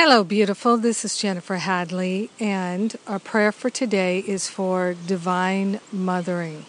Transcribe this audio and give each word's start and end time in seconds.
Hello, 0.00 0.22
beautiful. 0.22 0.76
This 0.76 1.04
is 1.04 1.18
Jennifer 1.18 1.56
Hadley, 1.56 2.30
and 2.38 2.96
our 3.08 3.18
prayer 3.18 3.50
for 3.50 3.68
today 3.68 4.20
is 4.20 4.46
for 4.46 4.94
divine 4.94 5.80
mothering. 5.90 6.66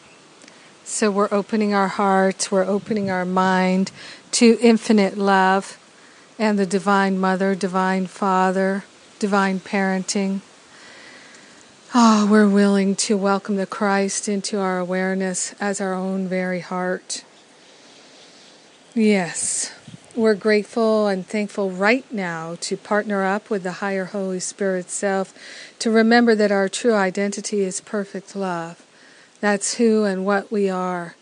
So 0.84 1.12
we're 1.12 1.30
opening 1.31 1.71
our 1.71 1.90
hearts, 1.90 2.52
we're 2.52 2.66
opening 2.66 3.12
our 3.12 3.26
mind 3.26 3.91
to 4.31 4.57
infinite 4.63 5.16
love 5.16 5.77
and 6.40 6.57
the 6.57 6.66
Divine 6.66 7.20
Mother, 7.20 7.54
Divine 7.54 8.07
Father, 8.07 8.84
Divine 9.20 9.59
Parenting. 9.59 10.41
Oh, 11.93 12.27
we're 12.32 12.49
willing 12.49 12.96
to 12.96 13.16
welcome 13.16 13.57
the 13.57 13.68
Christ 13.68 14.27
into 14.27 14.57
our 14.59 14.80
awareness 14.80 15.54
as 15.59 15.80
our 15.80 15.93
own 15.93 16.27
very 16.27 16.62
heart. 16.62 17.23
Yes, 18.96 19.71
we're 20.16 20.36
grateful 20.36 21.08
and 21.08 21.26
thankful 21.26 21.70
right 21.70 22.12
now 22.12 22.55
to 22.62 22.76
partner 22.76 23.23
up 23.23 23.49
with 23.49 23.63
the 23.63 23.73
higher 23.73 24.05
Holy 24.05 24.40
Spirit 24.40 24.90
self 24.90 25.34
to 25.77 25.91
remember 25.91 26.34
that 26.35 26.52
our 26.52 26.68
true 26.68 26.95
identity 26.95 27.62
is 27.62 27.79
perfect 27.79 28.35
love. 28.35 28.85
That's 29.40 29.76
who 29.76 30.04
and 30.05 30.26
what 30.26 30.52
we 30.52 30.70
are. 30.70 31.15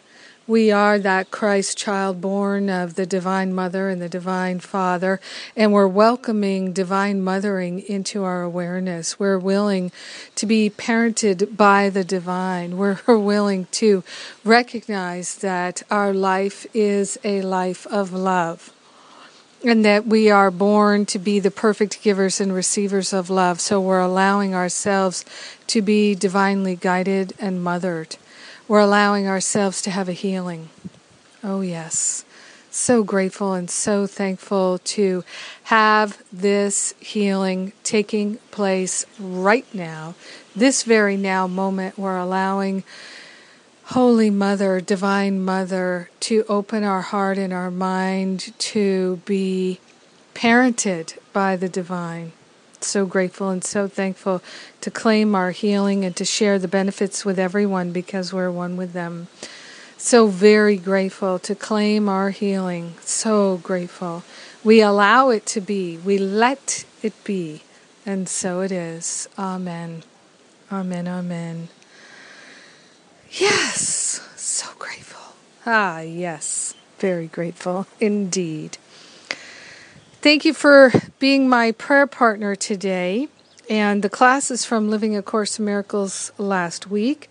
We 0.47 0.71
are 0.71 0.97
that 0.99 1.29
Christ 1.29 1.77
child 1.77 2.21
born 2.21 2.69
of 2.69 2.95
the 2.95 3.05
Divine 3.05 3.53
Mother 3.53 3.89
and 3.89 4.01
the 4.01 4.07
Divine 4.07 4.61
Father, 4.61 5.19
and 5.57 5.73
we're 5.73 5.87
welcoming 5.87 6.71
divine 6.71 7.21
mothering 7.21 7.81
into 7.81 8.23
our 8.23 8.43
awareness. 8.43 9.19
We're 9.19 9.37
willing 9.37 9.91
to 10.35 10.45
be 10.45 10.69
parented 10.69 11.57
by 11.57 11.89
the 11.89 12.05
divine. 12.05 12.77
We're 12.77 13.01
willing 13.05 13.67
to 13.71 14.05
recognize 14.45 15.35
that 15.39 15.83
our 15.91 16.13
life 16.13 16.65
is 16.73 17.17
a 17.25 17.41
life 17.41 17.85
of 17.87 18.13
love 18.13 18.71
and 19.65 19.83
that 19.83 20.05
we 20.05 20.29
are 20.29 20.51
born 20.51 21.05
to 21.07 21.19
be 21.19 21.39
the 21.39 21.51
perfect 21.51 22.01
givers 22.01 22.39
and 22.39 22.53
receivers 22.53 23.13
of 23.13 23.29
love. 23.29 23.59
So 23.59 23.81
we're 23.81 23.99
allowing 23.99 24.53
ourselves 24.53 25.25
to 25.67 25.81
be 25.81 26.15
divinely 26.15 26.75
guided 26.75 27.33
and 27.39 27.63
mothered. 27.63 28.17
We're 28.67 28.79
allowing 28.79 29.27
ourselves 29.27 29.81
to 29.83 29.91
have 29.91 30.09
a 30.09 30.13
healing. 30.13 30.69
Oh, 31.43 31.61
yes. 31.61 32.25
So 32.69 33.03
grateful 33.03 33.53
and 33.53 33.69
so 33.69 34.05
thankful 34.05 34.79
to 34.79 35.23
have 35.63 36.21
this 36.31 36.93
healing 36.99 37.73
taking 37.83 38.37
place 38.51 39.05
right 39.19 39.65
now. 39.73 40.15
This 40.55 40.83
very 40.83 41.17
now 41.17 41.47
moment, 41.47 41.97
we're 41.97 42.17
allowing 42.17 42.83
Holy 43.91 44.29
Mother, 44.29 44.81
Divine 44.81 45.43
Mother, 45.43 46.09
to 46.21 46.43
open 46.49 46.83
our 46.83 47.01
heart 47.01 47.37
and 47.37 47.53
our 47.53 47.71
mind 47.71 48.53
to 48.59 49.17
be 49.25 49.79
parented 50.33 51.17
by 51.33 51.55
the 51.55 51.69
Divine 51.69 52.33
so 52.81 53.05
grateful 53.05 53.49
and 53.49 53.63
so 53.63 53.87
thankful 53.87 54.41
to 54.81 54.91
claim 54.91 55.35
our 55.35 55.51
healing 55.51 56.05
and 56.05 56.15
to 56.15 56.25
share 56.25 56.59
the 56.59 56.67
benefits 56.67 57.25
with 57.25 57.39
everyone 57.39 57.91
because 57.91 58.33
we're 58.33 58.51
one 58.51 58.77
with 58.77 58.93
them. 58.93 59.27
So 59.97 60.27
very 60.27 60.77
grateful 60.77 61.39
to 61.39 61.55
claim 61.55 62.07
our 62.07 62.29
healing. 62.29 62.95
So 63.01 63.57
grateful. 63.57 64.23
We 64.63 64.81
allow 64.81 65.29
it 65.29 65.45
to 65.47 65.61
be, 65.61 65.97
we 65.97 66.17
let 66.17 66.85
it 67.01 67.13
be. 67.23 67.63
And 68.05 68.29
so 68.29 68.61
it 68.61 68.71
is. 68.71 69.27
Amen. 69.37 70.03
Amen. 70.71 71.07
Amen. 71.07 71.69
Yes. 73.31 74.21
So 74.35 74.67
grateful. 74.79 75.35
Ah, 75.65 75.99
yes. 75.99 76.73
Very 76.99 77.27
grateful 77.27 77.87
indeed. 77.99 78.77
Thank 80.21 80.45
you 80.45 80.53
for 80.53 80.91
being 81.19 81.47
my 81.47 81.71
prayer 81.71 82.07
partner 82.07 82.55
today. 82.55 83.27
And 83.69 84.01
the 84.01 84.09
classes 84.09 84.63
from 84.63 84.89
Living 84.89 85.15
A 85.15 85.21
Course 85.21 85.59
in 85.59 85.65
Miracles 85.65 86.31
last 86.37 86.87
week 86.87 87.29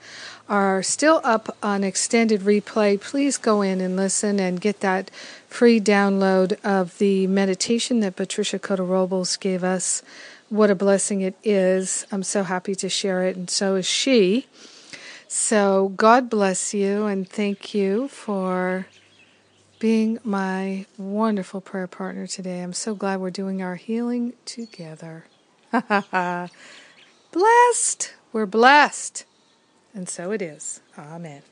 are 0.49 0.83
still 0.83 1.21
up 1.25 1.57
on 1.63 1.83
extended 1.83 2.43
replay. 2.43 3.01
Please 3.01 3.39
go 3.39 3.63
in 3.63 3.81
and 3.81 3.97
listen 3.97 4.39
and 4.39 4.61
get 4.61 4.81
that 4.81 5.11
free 5.49 5.81
download 5.81 6.63
of 6.63 6.99
the 6.99 7.27
meditation 7.27 8.01
that 8.01 8.17
Patricia 8.17 8.59
Cota 8.59 8.83
Robles 8.83 9.37
gave 9.37 9.65
us. 9.65 10.03
What 10.51 10.71
a 10.71 10.75
blessing 10.75 11.23
it 11.23 11.35
is. 11.43 12.07
I'm 12.13 12.23
so 12.23 12.45
happy 12.45 12.75
to 12.77 12.89
share 12.89 13.25
it, 13.25 13.35
and 13.35 13.51
so 13.51 13.75
is 13.77 13.87
she. 13.87 14.47
So, 15.29 15.89
God 15.97 16.31
bless 16.31 16.73
you, 16.73 17.07
and 17.07 17.29
thank 17.29 17.75
you 17.75 18.09
for 18.09 18.87
being 19.79 20.19
my 20.25 20.87
wonderful 20.97 21.61
prayer 21.61 21.87
partner 21.87 22.27
today. 22.27 22.63
I'm 22.63 22.73
so 22.73 22.95
glad 22.95 23.21
we're 23.21 23.31
doing 23.31 23.63
our 23.63 23.77
healing 23.77 24.35
together. 24.45 25.25
Ha 25.73 25.83
ha. 26.11 26.49
Blessed. 27.33 28.15
We're 28.33 28.47
blessed. 28.47 29.25
And 29.95 30.09
so 30.09 30.31
it 30.33 30.43
is. 30.43 30.81
Amen. 30.99 31.43